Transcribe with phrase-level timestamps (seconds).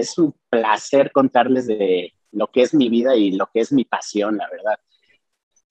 [0.00, 3.84] Es un placer contarles de lo que es mi vida y lo que es mi
[3.84, 4.78] pasión, la verdad.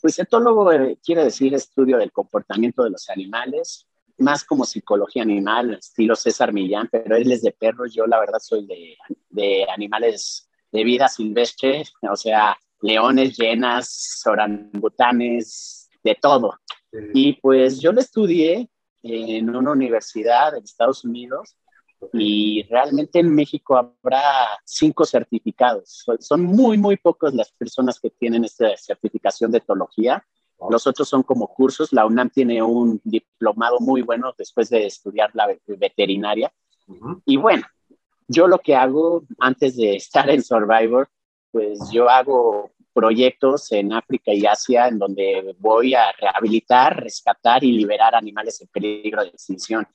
[0.02, 5.75] Pues etólogo eh, quiere decir estudio del comportamiento de los animales, más como psicología animal,
[5.75, 8.97] estilo César Millán, pero él es de perros, yo la verdad soy de,
[9.29, 16.59] de animales de vida silvestre, o sea, leones, llenas, orangutanes, de todo.
[17.13, 18.69] Y pues yo lo estudié
[19.03, 21.55] en una universidad en Estados Unidos
[22.13, 24.23] y realmente en México habrá
[24.66, 26.06] cinco certificados.
[26.19, 30.25] Son muy, muy pocos las personas que tienen esta certificación de etología.
[30.69, 31.94] Los otros son como cursos.
[31.94, 36.52] La UNAM tiene un diplomado muy bueno después de estudiar la veterinaria.
[37.25, 37.64] Y bueno,
[38.28, 41.09] yo lo que hago antes de estar en Survivor,
[41.52, 47.72] pues yo hago proyectos en África y Asia en donde voy a rehabilitar, rescatar y
[47.72, 49.88] liberar animales en peligro de extinción.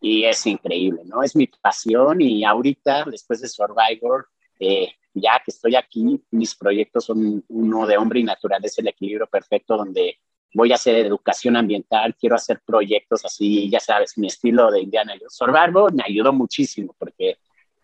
[0.00, 1.22] Y es increíble, ¿no?
[1.22, 7.04] Es mi pasión y ahorita, después de Survivor, eh, ya que estoy aquí, mis proyectos
[7.04, 10.18] son uno de hombre y naturaleza, el equilibrio perfecto, donde
[10.54, 15.14] voy a hacer educación ambiental, quiero hacer proyectos así, ya sabes, mi estilo de Indiana
[15.28, 17.38] Survivor me ayudó muchísimo porque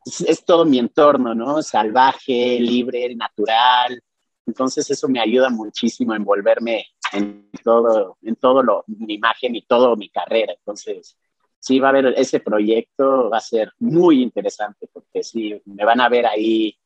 [0.04, 1.62] es, es, todo mi entorno, ¿no?
[1.62, 4.02] Salvaje, libre, natural,
[4.46, 9.62] entonces eso me ayuda muchísimo a envolverme en todo, en todo lo, mi imagen y
[9.62, 10.54] toda mi carrera.
[10.54, 11.16] Entonces,
[11.58, 16.00] sí va a haber ese proyecto, va a ser muy interesante porque sí, me van
[16.00, 16.76] a ver ahí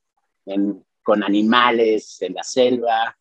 [1.03, 3.17] con animales en la selva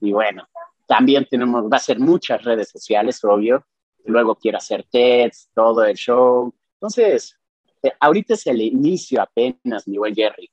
[0.00, 0.48] y bueno,
[0.86, 3.64] también tenemos, va a ser muchas redes sociales, obvio.
[4.04, 6.52] Luego quiero hacer TEDs, todo el show.
[6.74, 7.38] Entonces,
[7.84, 10.50] eh, ahorita es el inicio apenas, mi buen Jerry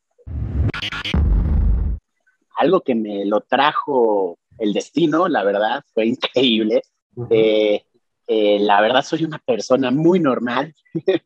[2.60, 6.84] algo que me lo trajo el destino, la verdad, fue increíble.
[7.30, 7.86] Eh,
[8.32, 10.76] eh, la verdad soy una persona muy normal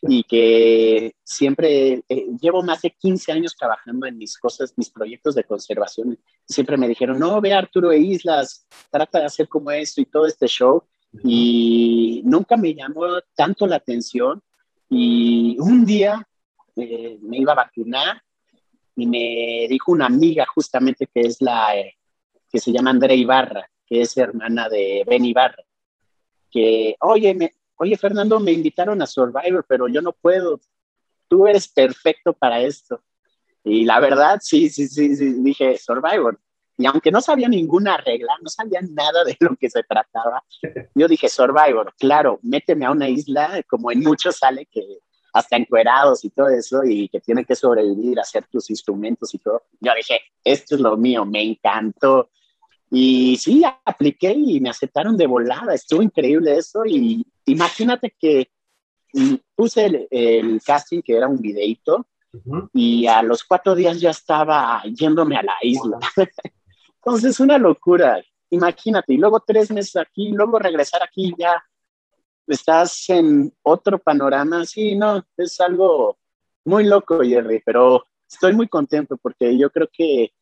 [0.00, 5.34] y que siempre eh, llevo más de 15 años trabajando en mis cosas, mis proyectos
[5.34, 6.18] de conservación.
[6.46, 10.26] Siempre me dijeron, no, ve Arturo e Islas, trata de hacer como esto y todo
[10.26, 10.82] este show.
[11.22, 13.04] Y nunca me llamó
[13.34, 14.42] tanto la atención.
[14.88, 16.26] Y un día
[16.74, 18.22] me iba a vacunar
[18.96, 21.98] y me dijo una amiga justamente que es la, eh,
[22.50, 25.62] que se llama Andrea Ibarra, que es hermana de Ben Ibarra,
[26.52, 30.60] que, oye, oye Fernando, me invitaron a Survivor, pero yo no puedo,
[31.28, 33.02] tú eres perfecto para esto.
[33.64, 36.38] Y la verdad, sí, sí, sí, sí, dije Survivor.
[36.78, 40.42] Y aunque no sabía ninguna regla, no sabía nada de lo que se trataba,
[40.94, 44.98] yo dije Survivor, claro, méteme a una isla, como en muchos sale que
[45.32, 49.62] hasta encuerados y todo eso, y que tienen que sobrevivir, hacer tus instrumentos y todo.
[49.80, 52.30] Yo dije, esto es lo mío, me encantó.
[52.94, 56.84] Y sí, apliqué y me aceptaron de volada, estuvo increíble eso.
[56.84, 58.50] Y imagínate que
[59.54, 62.06] puse el, casting, que era un videito,
[62.74, 65.98] y a los cuatro días ya estaba yéndome a la isla.
[66.96, 68.22] Entonces, una locura.
[68.50, 71.64] Imagínate, y luego tres meses aquí, luego regresar aquí ya
[72.46, 74.66] estás en otro panorama.
[74.66, 76.18] Sí, no, es algo
[76.66, 80.34] muy loco, Jerry, pero estoy muy contento porque yo creo que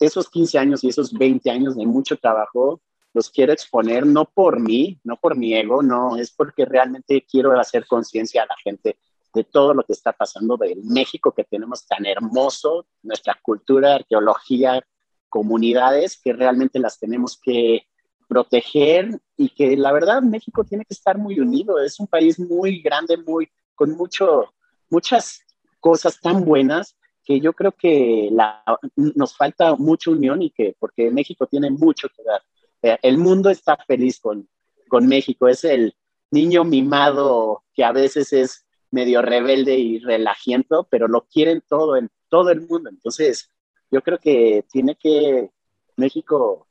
[0.00, 2.80] esos 15 años y esos 20 años de mucho trabajo
[3.12, 7.58] los quiero exponer no por mí, no por mi ego, no, es porque realmente quiero
[7.58, 8.98] hacer conciencia a la gente
[9.32, 14.84] de todo lo que está pasando del México que tenemos tan hermoso, nuestra cultura, arqueología,
[15.28, 17.86] comunidades que realmente las tenemos que
[18.28, 21.80] proteger y que la verdad México tiene que estar muy unido.
[21.80, 24.54] Es un país muy grande, muy con mucho,
[24.90, 25.40] muchas
[25.80, 28.62] cosas tan buenas que yo creo que la,
[28.96, 32.42] nos falta mucha unión y que porque México tiene mucho que dar.
[32.82, 34.48] Eh, el mundo está feliz con,
[34.88, 35.48] con México.
[35.48, 35.94] Es el
[36.30, 42.10] niño mimado que a veces es medio rebelde y relajiento, pero lo quieren todo en
[42.28, 42.90] todo el mundo.
[42.90, 43.50] Entonces,
[43.90, 45.50] yo creo que tiene que
[45.96, 46.66] México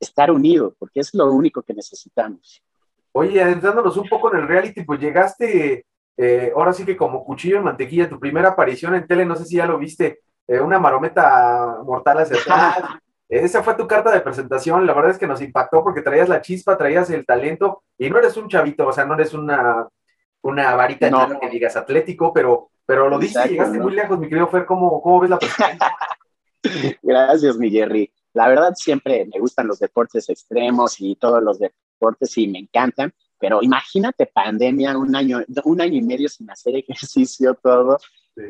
[0.00, 2.62] estar unido, porque es lo único que necesitamos.
[3.12, 5.86] Oye, adentrándonos un poco en el reality, pues llegaste,
[6.16, 9.44] eh, ahora sí que como cuchillo en mantequilla, tu primera aparición en tele, no sé
[9.44, 12.76] si ya lo viste, eh, una marometa mortal hacia atrás.
[13.28, 16.40] Esa fue tu carta de presentación, la verdad es que nos impactó porque traías la
[16.40, 19.88] chispa, traías el talento, y no eres un chavito, o sea, no eres una,
[20.42, 21.40] una varita no.
[21.40, 25.18] que digas atlético, pero, pero lo dices, llegaste muy lejos, mi querido Fer, ¿cómo, cómo
[25.18, 25.90] ves la presentación?
[27.02, 28.12] Gracias, mi Jerry.
[28.32, 33.12] La verdad, siempre me gustan los deportes extremos y todos los deportes y me encantan,
[33.38, 37.98] pero imagínate pandemia, un año, un año y medio sin hacer ejercicio, todo.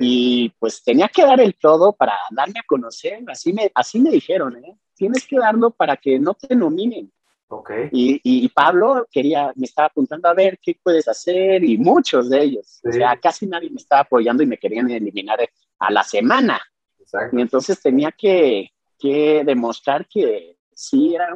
[0.00, 4.10] Y pues tenía que dar el todo para darme a conocer, así me, así me
[4.10, 4.76] dijeron, ¿eh?
[4.94, 7.12] tienes que darlo para que no te nominen.
[7.48, 7.88] Okay.
[7.92, 12.42] Y, y, Pablo quería, me estaba apuntando a ver qué puedes hacer y muchos de
[12.42, 12.80] ellos.
[12.84, 15.38] O sea, casi nadie me estaba apoyando y me querían eliminar
[15.78, 16.60] a la semana.
[16.98, 17.38] Exacto.
[17.38, 21.34] Y entonces tenía que, que demostrar que sí era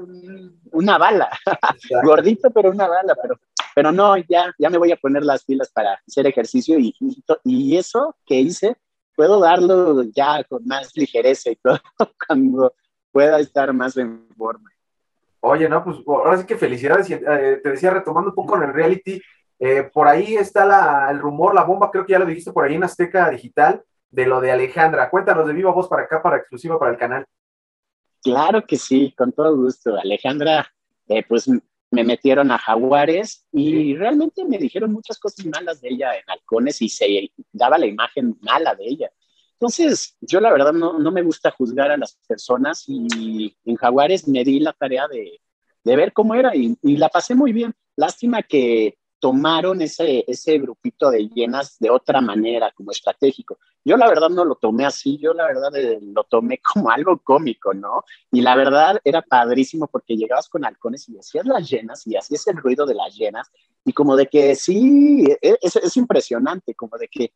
[0.72, 1.30] una bala,
[2.04, 3.36] gordito pero una bala, pero,
[3.74, 6.94] pero no, ya, ya me voy a poner las pilas para hacer ejercicio y,
[7.44, 8.76] y eso que hice,
[9.16, 11.78] puedo darlo ya con más ligereza y todo
[12.28, 12.74] cuando
[13.10, 14.70] pueda estar más en forma.
[15.40, 17.10] Oye, no, pues ahora sí que felicidades.
[17.10, 19.20] Eh, te decía, retomando un poco en el reality,
[19.58, 22.64] eh, por ahí está la, el rumor, la bomba, creo que ya lo dijiste por
[22.64, 25.08] ahí en Azteca Digital, de lo de Alejandra.
[25.08, 27.26] Cuéntanos de viva voz para acá, para exclusiva para el canal.
[28.22, 29.96] Claro que sí, con todo gusto.
[29.96, 30.70] Alejandra,
[31.08, 31.48] eh, pues
[31.90, 36.80] me metieron a Jaguares y realmente me dijeron muchas cosas malas de ella en Halcones
[36.82, 39.10] y se daba la imagen mala de ella.
[39.54, 44.26] Entonces, yo la verdad no, no me gusta juzgar a las personas y en Jaguares
[44.28, 45.40] me di la tarea de,
[45.84, 47.74] de ver cómo era y, y, la pasé muy bien.
[47.96, 53.58] Lástima que tomaron ese, ese grupito de llenas de otra manera, como estratégico.
[53.84, 57.18] Yo la verdad no lo tomé así, yo la verdad eh, lo tomé como algo
[57.18, 58.04] cómico, ¿no?
[58.32, 62.46] Y la verdad era padrísimo porque llegabas con halcones y decías las llenas y hacías
[62.48, 63.50] el ruido de las llenas
[63.84, 67.32] y como de que sí, e, es, es impresionante, como de que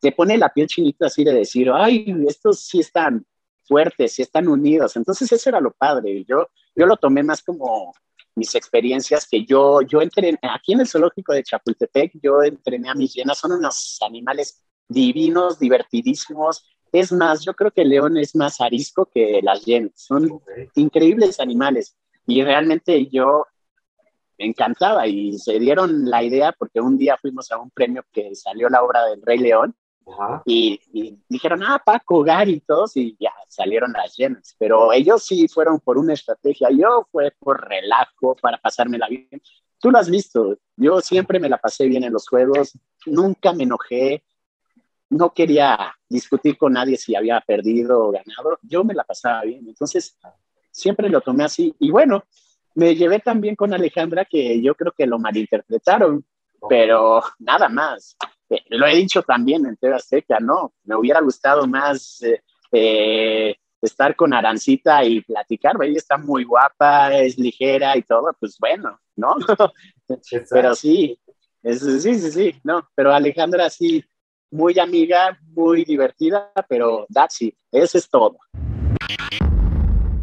[0.00, 3.24] te pone la piel chinita así de decir, ay, estos sí están
[3.62, 4.96] fuertes, sí están unidos.
[4.96, 6.24] Entonces eso era lo padre.
[6.26, 7.94] Yo, yo lo tomé más como
[8.34, 12.94] mis experiencias que yo, yo entrené, aquí en el zoológico de Chapultepec, yo entrené a
[12.94, 16.64] mis llenas, son unos animales divinos, divertidísimos.
[16.92, 20.40] Es más, yo creo que el león es más arisco que las llenas, son
[20.74, 21.96] increíbles animales.
[22.26, 23.46] Y realmente yo
[24.38, 28.34] me encantaba y se dieron la idea porque un día fuimos a un premio que
[28.34, 29.74] salió la obra del Rey León
[30.44, 30.80] y,
[31.28, 34.54] dijeron, ah, Paco, Gary, todos, y ya salieron las llenas.
[34.58, 39.28] Pero ellos sí fueron por una estrategia, yo fue por relajo, para pasármela bien.
[39.78, 43.64] Tú lo has visto, yo siempre me la pasé bien en los juegos, nunca me
[43.64, 44.22] enojé,
[45.10, 49.68] no quería discutir con nadie si había perdido o ganado, yo me la pasaba bien.
[49.68, 50.16] Entonces,
[50.70, 51.74] siempre lo tomé así.
[51.78, 52.24] Y bueno,
[52.74, 56.24] me llevé también con Alejandra que yo creo que lo malinterpretaron,
[56.68, 58.16] pero nada más
[58.68, 60.72] lo he dicho también en TV Azteca, ¿no?
[60.84, 67.14] Me hubiera gustado más eh, eh, estar con Arancita y platicar, ella está muy guapa,
[67.18, 69.36] es ligera y todo, pues bueno, ¿no?
[70.50, 71.18] pero sí,
[71.62, 74.04] sí, sí, sí, no, pero Alejandra sí,
[74.50, 78.38] muy amiga, muy divertida, pero that's it, eso es todo.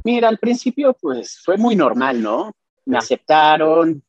[0.04, 2.54] Mira, al principio pues fue muy normal, ¿no?
[2.86, 4.02] Me aceptaron,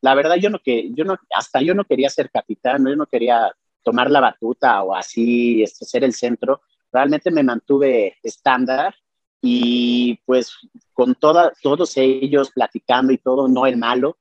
[0.00, 3.06] la verdad yo no que yo no hasta yo no quería ser capitán, yo no
[3.06, 3.52] quería
[3.82, 6.60] tomar la batuta o así este, ser el centro,
[6.92, 8.94] realmente me mantuve estándar
[9.40, 10.52] y pues
[10.92, 14.16] con toda, todos ellos platicando y todo, no el malo,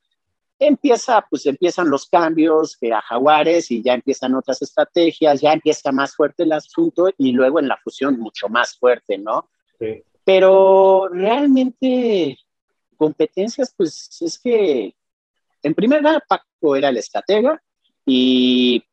[0.59, 5.91] empieza, pues empiezan los cambios que a Jaguares y ya empiezan otras estrategias, ya empieza
[5.91, 9.49] más fuerte el asunto y luego en la fusión mucho más fuerte, ¿no?
[10.23, 12.37] Pero realmente
[12.95, 14.95] competencias, pues es que
[15.63, 17.61] en primer lugar Paco era el estratega
[18.05, 18.83] y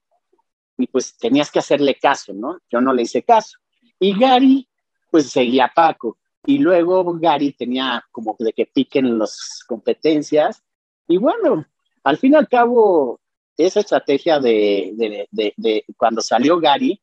[0.77, 2.59] y pues tenías que hacerle caso, ¿no?
[2.71, 3.59] Yo no le hice caso.
[4.05, 4.69] Y Gary,
[5.11, 6.19] pues seguía a Paco.
[6.45, 10.63] Y luego Gary tenía como de que piquen las competencias.
[11.09, 11.65] Y bueno,
[12.03, 13.19] al fin y al cabo,
[13.57, 14.93] esa estrategia de,
[15.31, 17.01] de, de, cuando salió Gary,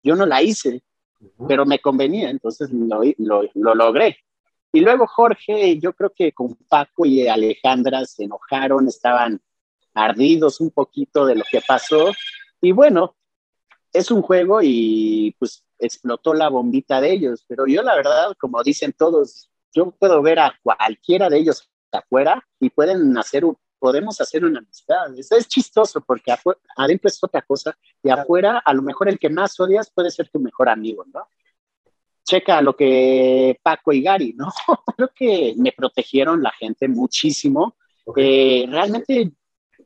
[0.00, 0.84] yo no la hice,
[1.48, 4.18] pero me convenía, entonces lo, lo, lo, logré.
[4.72, 9.42] Y luego Jorge, yo creo que con Paco y Alejandra se enojaron, estaban
[9.92, 12.12] ardidos un poquito de lo que pasó
[12.60, 13.16] y bueno,
[13.92, 18.62] es un juego y pues explotó la bombita de ellos, pero yo la verdad, como
[18.62, 23.44] dicen todos, yo puedo ver a cualquiera de ellos afuera y pueden hacer
[23.84, 25.16] podemos hacer una amistad.
[25.18, 26.34] Es, es chistoso porque
[26.74, 30.30] adentro es otra cosa y afuera a lo mejor el que más odias puede ser
[30.30, 31.28] tu mejor amigo, ¿no?
[32.24, 34.50] Checa lo que Paco y Gary, ¿no?
[34.96, 37.76] Creo que me protegieron la gente muchísimo.
[38.16, 39.32] Eh, realmente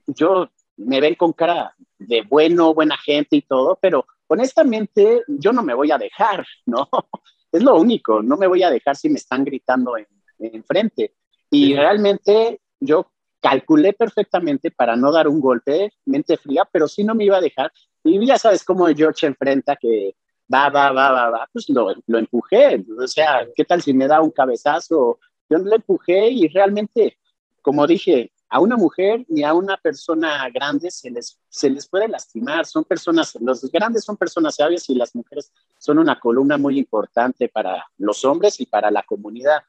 [0.06, 5.62] yo me ven con cara de bueno, buena gente y todo, pero honestamente yo no
[5.62, 6.88] me voy a dejar, ¿no?
[7.50, 11.14] Es lo único, no me voy a dejar si me están gritando en, frente.
[11.50, 17.14] Y realmente yo calculé perfectamente para no dar un golpe, mente fría, pero sí no
[17.14, 17.72] me iba a dejar.
[18.04, 20.14] Y ya sabes cómo George enfrenta que
[20.52, 22.84] va, va, va, va, va, pues lo, lo empujé.
[23.02, 25.18] O sea, ¿qué tal si me da un cabezazo?
[25.48, 27.16] Yo lo empujé y realmente,
[27.62, 32.08] como dije, a una mujer ni a una persona grande se les, se les puede
[32.08, 32.66] lastimar.
[32.66, 37.48] Son personas, los grandes son personas sabias y las mujeres son una columna muy importante
[37.48, 39.62] para los hombres y para la comunidad.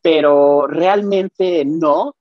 [0.00, 2.16] Pero realmente no,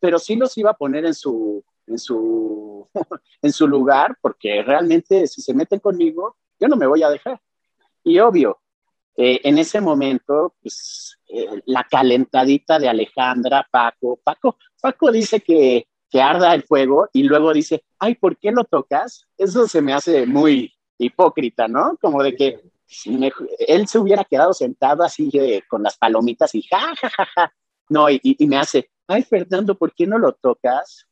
[0.00, 2.88] pero sí los iba a poner en su, en su,
[3.42, 7.40] en su lugar, porque realmente si se meten conmigo, yo no me voy a dejar.
[8.02, 8.58] Y obvio,
[9.16, 15.86] eh, en ese momento, pues eh, la calentadita de Alejandra, Paco, Paco, Paco dice que,
[16.10, 19.26] que arda el fuego y luego dice, ay, ¿por qué lo tocas?
[19.36, 21.96] Eso se me hace muy hipócrita, ¿no?
[22.00, 22.60] Como de que
[23.58, 25.30] él se hubiera quedado sentado así
[25.68, 27.52] con las palomitas y ja, ja, ja, ja.
[27.88, 31.06] No, y, y me hace, ay, Fernando, ¿por qué no lo tocas?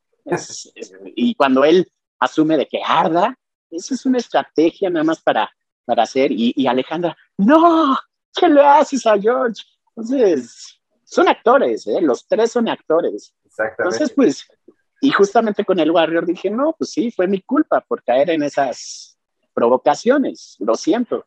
[1.16, 3.36] y cuando él asume de que arda,
[3.70, 5.50] eso es una estrategia nada más para,
[5.84, 6.30] para hacer.
[6.30, 7.96] Y, Alejandra, no,
[8.34, 9.62] ¿qué le haces a George?
[9.96, 12.00] Entonces, son actores, ¿eh?
[12.00, 13.34] los tres son actores.
[13.44, 13.96] Exactamente.
[13.96, 14.48] Entonces, pues,
[15.00, 18.42] y justamente con el Warrior dije, no, pues sí, fue mi culpa por caer en
[18.42, 19.18] esas
[19.52, 21.26] provocaciones, lo siento.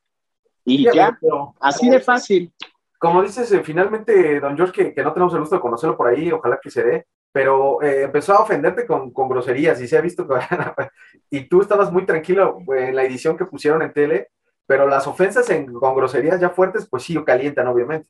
[0.63, 1.19] Y ya,
[1.59, 2.51] así de fácil.
[2.97, 6.07] Como dices, eh, finalmente, don George, que, que, no tenemos el gusto de conocerlo por
[6.07, 9.97] ahí, ojalá que se dé, pero eh, empezó a ofenderte con, con, groserías y se
[9.97, 10.35] ha visto que,
[11.29, 14.29] y tú estabas muy tranquilo en la edición que pusieron en tele,
[14.65, 18.09] pero las ofensas en, con groserías ya fuertes, pues sí, calientan, obviamente.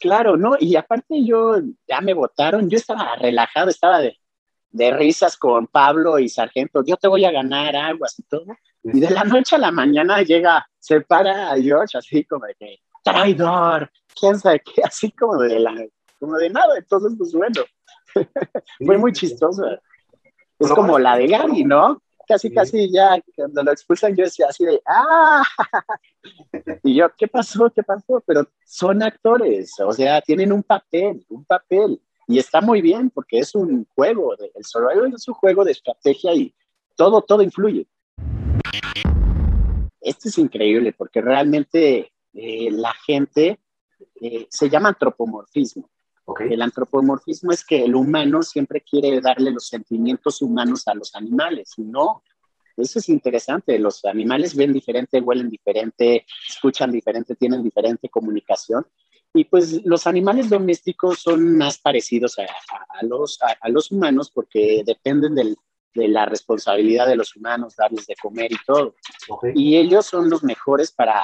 [0.00, 0.56] Claro, ¿no?
[0.58, 4.18] Y aparte yo, ya me votaron, yo estaba relajado, estaba de,
[4.70, 8.46] de risas con Pablo y Sargento, yo te voy a ganar aguas y todo.
[8.82, 12.54] Y de la noche a la mañana llega, se para a George así como de
[12.58, 15.74] que, traidor, quién sabe qué, así como de la,
[16.18, 16.76] como de nada.
[16.78, 17.62] Entonces, pues bueno,
[18.86, 19.64] Fue muy chistoso.
[20.58, 22.02] Es como la de Gary, ¿no?
[22.26, 25.42] Casi, casi ya cuando lo expulsan yo decía así de, ¡ah!
[26.84, 27.70] Y yo, ¿qué pasó?
[27.70, 28.22] ¿Qué pasó?
[28.26, 32.00] Pero son actores, o sea, tienen un papel, un papel.
[32.28, 36.34] Y está muy bien porque es un juego, el Survivor es un juego de estrategia
[36.34, 36.54] y
[36.96, 37.86] todo, todo influye.
[40.00, 43.60] Esto es increíble porque realmente eh, la gente
[44.20, 45.88] eh, se llama antropomorfismo.
[46.48, 51.74] El antropomorfismo es que el humano siempre quiere darle los sentimientos humanos a los animales,
[51.78, 52.22] no.
[52.76, 53.78] Eso es interesante.
[53.78, 58.86] Los animales ven diferente, huelen diferente, escuchan diferente, tienen diferente comunicación.
[59.34, 62.46] Y pues los animales domésticos son más parecidos a,
[63.04, 65.56] los, a, los humanos porque dependen de
[66.08, 68.94] la responsabilidad de los humanos, darles de comer y todo.
[69.54, 71.20] Y ellos son los mejores para,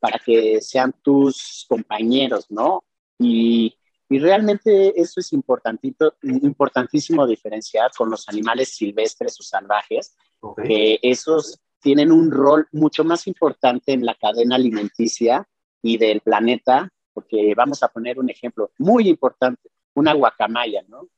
[0.00, 2.84] para que sean tus compañeros, ¿no?
[3.18, 3.76] Y
[4.12, 10.14] y realmente eso es importantito, importantísimo diferenciar con los animales silvestres o salvajes,
[10.62, 15.48] que esos tienen un rol mucho más importante en la cadena alimenticia
[15.80, 21.08] y del planeta, porque vamos a poner un ejemplo muy importante, una guacamaya, ¿no?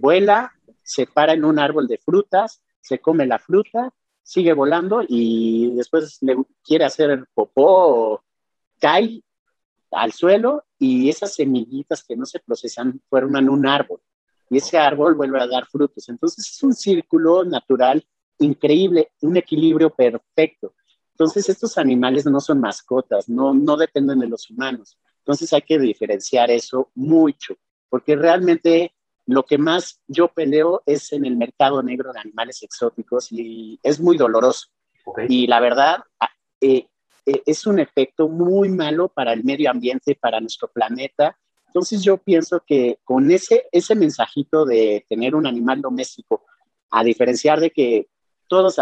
[0.00, 0.52] Vuela,
[0.82, 3.92] se para en un árbol de frutas, se come la fruta,
[4.22, 8.24] sigue volando y después le quiere hacer popó,
[8.80, 9.22] cae
[9.90, 14.00] al suelo y esas semillitas que no se procesan forman un árbol
[14.50, 16.08] y ese árbol vuelve a dar frutos.
[16.08, 18.04] Entonces es un círculo natural
[18.38, 20.74] increíble, un equilibrio perfecto.
[21.12, 24.98] Entonces estos animales no son mascotas, no, no dependen de los humanos.
[25.18, 27.54] Entonces hay que diferenciar eso mucho,
[27.88, 28.94] porque realmente
[29.26, 34.00] lo que más yo peleo es en el mercado negro de animales exóticos y es
[34.00, 34.68] muy doloroso.
[35.28, 36.02] Y la verdad,
[36.60, 36.88] eh,
[37.26, 41.36] eh, es un efecto muy malo para el medio ambiente, para nuestro planeta.
[41.66, 46.44] Entonces yo pienso que con ese, ese mensajito de tener un animal doméstico,
[46.90, 48.08] a diferenciar de que
[48.48, 48.80] todos,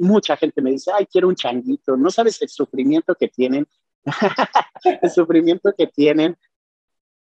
[0.00, 3.66] mucha gente me dice, ay, quiero un changuito, no sabes el sufrimiento que tienen,
[5.02, 6.36] el sufrimiento que tienen,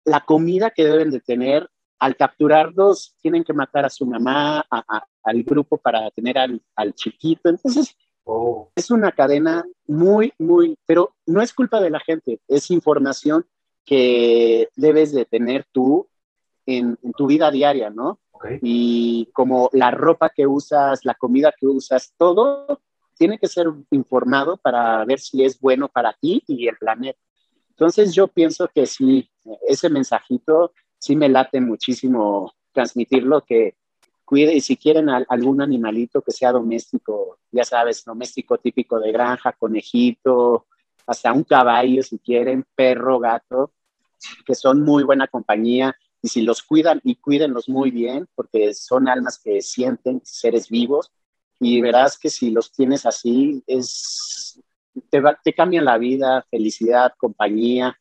[0.04, 4.66] la comida que deben de tener, al capturarlos tienen que matar a su mamá,
[5.22, 8.70] al grupo para tener al, al chiquito, entonces Oh.
[8.76, 13.46] Es una cadena muy, muy, pero no es culpa de la gente, es información
[13.84, 16.08] que debes de tener tú
[16.66, 18.20] en, tu vida diaria, ¿no?
[18.60, 22.80] Y como la ropa que usas, la comida que usas, todo
[23.16, 27.20] tiene que ser informado para ver si es bueno para ti y el planeta.
[27.70, 29.30] Entonces yo pienso que sí,
[29.68, 33.76] ese mensajito sí me late muchísimo transmitirlo, que
[34.32, 39.52] cuide, y si quieren algún animalito que sea doméstico, ya sabes, doméstico típico de granja,
[39.52, 40.68] conejito,
[41.06, 43.74] hasta un caballo si quieren, perro, gato,
[44.46, 49.06] que son muy buena compañía y si los cuidan y cuídenlos muy bien, porque son
[49.06, 51.12] almas que sienten seres vivos
[51.60, 54.62] y verás que si los tienes así, es,
[55.10, 58.00] te, te cambian la vida, felicidad, compañía.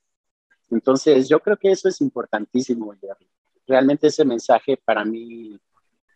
[0.69, 2.95] Entonces, yo creo que eso es importantísimo,
[3.67, 5.59] Realmente ese mensaje para mí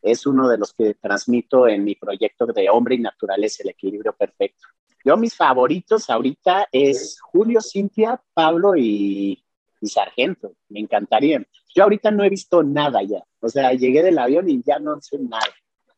[0.05, 4.13] es uno de los que transmito en mi proyecto de Hombre y Naturaleza, el equilibrio
[4.13, 4.67] perfecto.
[5.03, 9.43] Yo mis favoritos ahorita es Julio, Cintia, Pablo y,
[9.81, 11.43] y sargento, me encantaría.
[11.73, 15.01] Yo ahorita no he visto nada ya, o sea, llegué del avión y ya no
[15.01, 15.43] sé nada.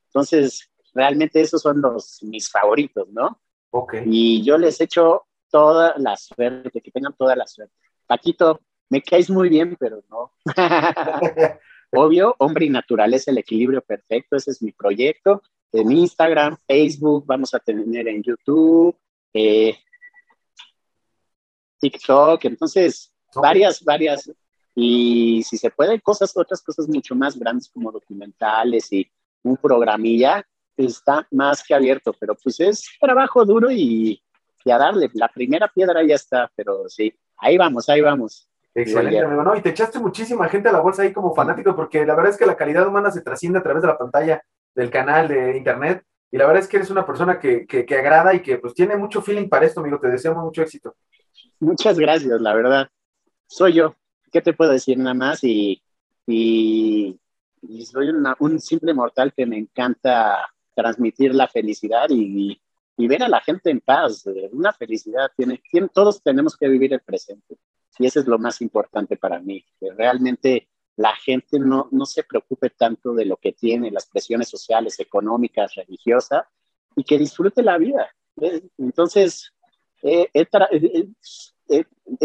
[0.06, 3.42] Entonces, realmente esos son los mis favoritos, ¿no?
[3.72, 3.96] Ok.
[4.06, 7.74] Y yo les echo toda la suerte, que tengan toda la suerte.
[8.06, 10.32] Paquito, me caes muy bien, pero no.
[11.92, 15.42] Obvio, hombre y naturaleza, el equilibrio perfecto, ese es mi proyecto.
[15.72, 18.96] En Instagram, Facebook, vamos a tener en YouTube,
[19.34, 19.78] eh,
[21.80, 24.32] TikTok, entonces, varias, varias.
[24.76, 29.10] Y si se puede, cosas, otras cosas mucho más grandes como documentales y
[29.44, 34.22] un programilla, está más que abierto, pero pues es trabajo duro y,
[34.64, 35.10] y a darle.
[35.14, 38.48] La primera piedra ya está, pero sí, ahí vamos, ahí vamos.
[38.78, 39.44] Excelente, amigo.
[39.44, 42.32] No, y te echaste muchísima gente a la bolsa ahí como fanático, porque la verdad
[42.32, 44.44] es que la calidad humana se trasciende a través de la pantalla
[44.76, 46.04] del canal de internet.
[46.30, 48.96] Y la verdad es que eres una persona que, que, agrada y que pues tiene
[48.96, 50.00] mucho feeling para esto, amigo.
[50.00, 50.96] Te deseamos mucho éxito.
[51.60, 52.88] Muchas gracias, la verdad.
[53.48, 53.96] Soy yo.
[54.32, 55.44] ¿Qué te puedo decir nada más?
[55.44, 55.82] Y,
[56.28, 57.20] y,
[57.84, 62.62] soy un simple mortal que me encanta transmitir la felicidad y,
[62.96, 64.24] y, ver a la gente en paz.
[64.52, 67.58] Una felicidad tiene, tiene, todos tenemos que vivir el presente.
[68.00, 72.24] Y eso es lo más importante para mí, que realmente la gente no, no se
[72.24, 76.46] preocupe tanto de lo que tiene, las presiones sociales, económicas, religiosas,
[76.96, 78.10] y que disfrute la vida.
[78.78, 79.54] Entonces,
[80.02, 80.46] he, he,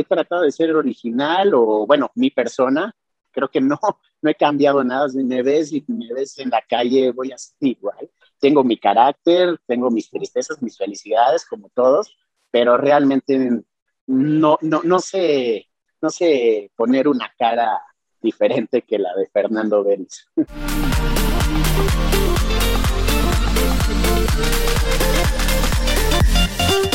[0.04, 2.94] tratado de ser original o, bueno, mi persona,
[3.30, 3.78] creo que no,
[4.22, 5.08] no he cambiado nada.
[5.08, 8.10] Si me ves y me ves en la calle, voy a ser igual.
[8.38, 12.16] Tengo mi carácter, tengo mis tristezas, mis felicidades, como todos,
[12.50, 13.62] pero realmente
[14.06, 15.68] no, no, no sé,
[16.00, 17.82] no sé poner una cara
[18.20, 20.26] diferente que la de Fernando Vélez.